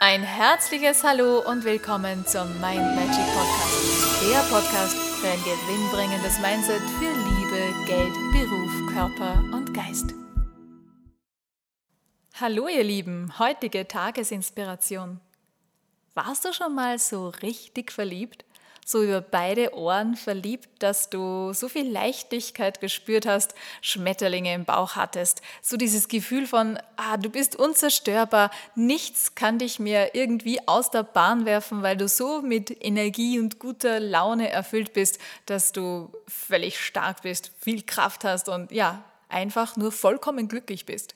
Ein 0.00 0.22
herzliches 0.22 1.02
Hallo 1.02 1.40
und 1.40 1.64
willkommen 1.64 2.24
zum 2.24 2.46
Mind 2.60 2.94
Magic 2.94 3.26
Podcast. 3.34 4.22
Der 4.30 4.38
Podcast 4.48 4.96
für 4.96 5.26
ein 5.26 5.42
gewinnbringendes 5.42 6.38
Mindset 6.38 6.80
für 7.00 7.10
Liebe, 7.10 7.74
Geld, 7.84 8.14
Beruf, 8.30 8.94
Körper 8.94 9.42
und 9.52 9.74
Geist. 9.74 10.14
Hallo 12.40 12.68
ihr 12.68 12.84
Lieben, 12.84 13.36
heutige 13.40 13.88
Tagesinspiration. 13.88 15.18
Warst 16.14 16.44
du 16.44 16.52
schon 16.52 16.76
mal 16.76 17.00
so 17.00 17.30
richtig 17.30 17.90
verliebt? 17.90 18.44
So 18.88 19.02
über 19.02 19.20
beide 19.20 19.74
Ohren 19.74 20.16
verliebt, 20.16 20.66
dass 20.78 21.10
du 21.10 21.52
so 21.52 21.68
viel 21.68 21.86
Leichtigkeit 21.92 22.80
gespürt 22.80 23.26
hast, 23.26 23.54
Schmetterlinge 23.82 24.54
im 24.54 24.64
Bauch 24.64 24.96
hattest, 24.96 25.42
so 25.60 25.76
dieses 25.76 26.08
Gefühl 26.08 26.46
von, 26.46 26.78
ah, 26.96 27.18
du 27.18 27.28
bist 27.28 27.54
unzerstörbar, 27.54 28.50
nichts 28.74 29.34
kann 29.34 29.58
dich 29.58 29.78
mehr 29.78 30.14
irgendwie 30.14 30.66
aus 30.66 30.90
der 30.90 31.02
Bahn 31.02 31.44
werfen, 31.44 31.82
weil 31.82 31.98
du 31.98 32.08
so 32.08 32.40
mit 32.40 32.82
Energie 32.82 33.38
und 33.38 33.58
guter 33.58 34.00
Laune 34.00 34.48
erfüllt 34.48 34.94
bist, 34.94 35.18
dass 35.44 35.72
du 35.72 36.10
völlig 36.26 36.80
stark 36.80 37.20
bist, 37.20 37.52
viel 37.60 37.82
Kraft 37.82 38.24
hast 38.24 38.48
und 38.48 38.72
ja, 38.72 39.04
einfach 39.28 39.76
nur 39.76 39.92
vollkommen 39.92 40.48
glücklich 40.48 40.86
bist. 40.86 41.14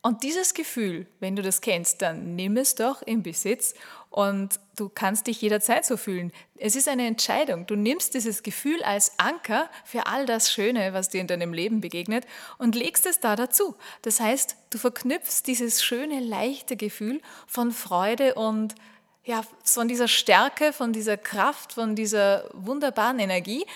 Und 0.00 0.22
dieses 0.22 0.54
Gefühl, 0.54 1.06
wenn 1.18 1.34
du 1.34 1.42
das 1.42 1.60
kennst, 1.60 2.02
dann 2.02 2.36
nimm 2.36 2.56
es 2.56 2.76
doch 2.76 3.02
in 3.02 3.22
Besitz 3.22 3.74
und 4.10 4.60
du 4.76 4.88
kannst 4.88 5.26
dich 5.26 5.42
jederzeit 5.42 5.84
so 5.84 5.96
fühlen. 5.96 6.32
Es 6.56 6.76
ist 6.76 6.88
eine 6.88 7.06
Entscheidung. 7.06 7.66
Du 7.66 7.74
nimmst 7.74 8.14
dieses 8.14 8.44
Gefühl 8.44 8.82
als 8.84 9.18
Anker 9.18 9.68
für 9.84 10.06
all 10.06 10.24
das 10.24 10.52
Schöne, 10.52 10.92
was 10.92 11.08
dir 11.08 11.20
in 11.20 11.26
deinem 11.26 11.52
Leben 11.52 11.80
begegnet 11.80 12.24
und 12.58 12.76
legst 12.76 13.06
es 13.06 13.18
da 13.18 13.34
dazu. 13.34 13.74
Das 14.02 14.20
heißt, 14.20 14.56
du 14.70 14.78
verknüpfst 14.78 15.42
dieses 15.46 15.82
schöne, 15.82 16.20
leichte 16.20 16.76
Gefühl 16.76 17.20
von 17.48 17.72
Freude 17.72 18.34
und 18.34 18.76
ja, 19.24 19.42
von 19.62 19.88
dieser 19.88 20.08
Stärke, 20.08 20.72
von 20.72 20.92
dieser 20.92 21.16
Kraft, 21.16 21.74
von 21.74 21.96
dieser 21.96 22.48
wunderbaren 22.54 23.18
Energie 23.18 23.66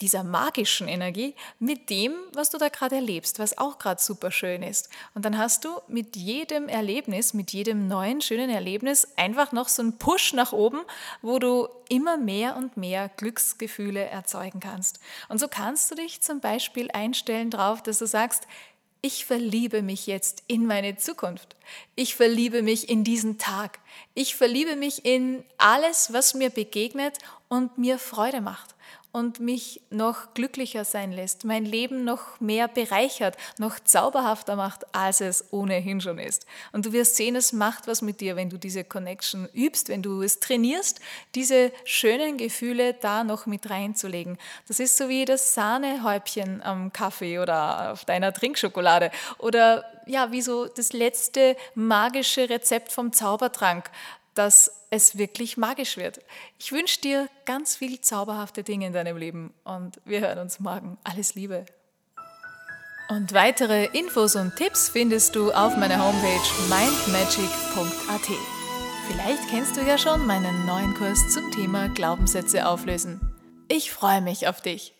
dieser 0.00 0.24
magischen 0.24 0.88
Energie 0.88 1.34
mit 1.58 1.88
dem, 1.88 2.12
was 2.34 2.50
du 2.50 2.58
da 2.58 2.68
gerade 2.68 2.96
erlebst, 2.96 3.38
was 3.38 3.56
auch 3.56 3.78
gerade 3.78 4.02
super 4.02 4.30
schön 4.30 4.62
ist. 4.62 4.90
Und 5.14 5.24
dann 5.24 5.38
hast 5.38 5.64
du 5.64 5.80
mit 5.88 6.16
jedem 6.16 6.68
Erlebnis, 6.68 7.32
mit 7.32 7.52
jedem 7.52 7.88
neuen 7.88 8.20
schönen 8.20 8.50
Erlebnis 8.50 9.08
einfach 9.16 9.52
noch 9.52 9.68
so 9.68 9.80
einen 9.80 9.96
Push 9.96 10.34
nach 10.34 10.52
oben, 10.52 10.82
wo 11.22 11.38
du 11.38 11.68
immer 11.88 12.18
mehr 12.18 12.56
und 12.56 12.76
mehr 12.76 13.08
Glücksgefühle 13.16 14.04
erzeugen 14.04 14.60
kannst. 14.60 15.00
Und 15.30 15.38
so 15.38 15.48
kannst 15.48 15.90
du 15.90 15.94
dich 15.94 16.20
zum 16.20 16.40
Beispiel 16.40 16.90
einstellen 16.90 17.50
darauf, 17.50 17.82
dass 17.82 17.98
du 17.98 18.06
sagst, 18.06 18.46
ich 19.00 19.24
verliebe 19.24 19.82
mich 19.82 20.06
jetzt 20.06 20.42
in 20.46 20.66
meine 20.66 20.96
Zukunft. 20.96 21.56
Ich 21.94 22.16
verliebe 22.16 22.62
mich 22.62 22.88
in 22.88 23.04
diesen 23.04 23.38
Tag. 23.38 23.78
Ich 24.14 24.34
verliebe 24.34 24.74
mich 24.74 25.04
in 25.04 25.44
alles, 25.58 26.12
was 26.12 26.34
mir 26.34 26.50
begegnet 26.50 27.18
und 27.48 27.78
mir 27.78 27.98
Freude 27.98 28.40
macht 28.40 28.76
und 29.16 29.40
mich 29.40 29.80
noch 29.88 30.34
glücklicher 30.34 30.84
sein 30.84 31.10
lässt, 31.10 31.46
mein 31.46 31.64
Leben 31.64 32.04
noch 32.04 32.38
mehr 32.38 32.68
bereichert, 32.68 33.38
noch 33.56 33.80
zauberhafter 33.80 34.56
macht, 34.56 34.94
als 34.94 35.22
es 35.22 35.54
ohnehin 35.54 36.02
schon 36.02 36.18
ist. 36.18 36.44
Und 36.72 36.84
du 36.84 36.92
wirst 36.92 37.16
sehen, 37.16 37.34
es 37.34 37.54
macht 37.54 37.86
was 37.86 38.02
mit 38.02 38.20
dir, 38.20 38.36
wenn 38.36 38.50
du 38.50 38.58
diese 38.58 38.84
Connection 38.84 39.48
übst, 39.54 39.88
wenn 39.88 40.02
du 40.02 40.20
es 40.20 40.38
trainierst, 40.38 41.00
diese 41.34 41.72
schönen 41.84 42.36
Gefühle 42.36 42.92
da 42.92 43.24
noch 43.24 43.46
mit 43.46 43.70
reinzulegen. 43.70 44.36
Das 44.68 44.80
ist 44.80 44.98
so 44.98 45.08
wie 45.08 45.24
das 45.24 45.54
Sahnehäubchen 45.54 46.62
am 46.62 46.92
Kaffee 46.92 47.38
oder 47.38 47.92
auf 47.92 48.04
deiner 48.04 48.34
Trinkschokolade 48.34 49.10
oder 49.38 49.86
ja, 50.04 50.30
wie 50.30 50.42
so 50.42 50.66
das 50.66 50.92
letzte 50.92 51.56
magische 51.74 52.50
Rezept 52.50 52.92
vom 52.92 53.14
Zaubertrank 53.14 53.90
dass 54.38 54.70
es 54.90 55.18
wirklich 55.18 55.56
magisch 55.56 55.96
wird. 55.96 56.20
Ich 56.58 56.72
wünsche 56.72 57.00
dir 57.00 57.28
ganz 57.44 57.76
viel 57.76 58.00
zauberhafte 58.00 58.62
Dinge 58.62 58.86
in 58.86 58.92
deinem 58.92 59.16
Leben 59.16 59.52
und 59.64 60.00
wir 60.04 60.20
hören 60.20 60.38
uns 60.38 60.60
morgen. 60.60 60.98
Alles 61.04 61.34
Liebe. 61.34 61.66
Und 63.08 63.32
weitere 63.32 63.86
Infos 63.86 64.34
und 64.34 64.56
Tipps 64.56 64.88
findest 64.88 65.36
du 65.36 65.52
auf 65.52 65.76
meiner 65.76 66.04
Homepage 66.04 66.40
mindmagic.at. 66.68 68.28
Vielleicht 69.08 69.48
kennst 69.48 69.76
du 69.76 69.82
ja 69.82 69.96
schon 69.96 70.26
meinen 70.26 70.66
neuen 70.66 70.92
Kurs 70.94 71.32
zum 71.32 71.52
Thema 71.52 71.88
Glaubenssätze 71.88 72.66
auflösen. 72.66 73.20
Ich 73.68 73.92
freue 73.92 74.20
mich 74.20 74.48
auf 74.48 74.60
dich. 74.60 74.95